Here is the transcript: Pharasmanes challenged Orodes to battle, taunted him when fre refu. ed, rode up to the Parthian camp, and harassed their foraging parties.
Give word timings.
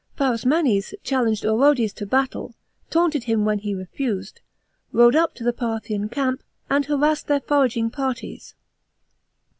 Pharasmanes 0.17 0.95
challenged 1.03 1.45
Orodes 1.45 1.93
to 1.93 2.07
battle, 2.07 2.55
taunted 2.89 3.25
him 3.25 3.45
when 3.45 3.59
fre 3.59 3.67
refu. 3.75 4.27
ed, 4.33 4.41
rode 4.91 5.15
up 5.15 5.35
to 5.35 5.43
the 5.43 5.53
Parthian 5.53 6.09
camp, 6.09 6.41
and 6.71 6.83
harassed 6.85 7.27
their 7.27 7.41
foraging 7.41 7.91
parties. 7.91 8.55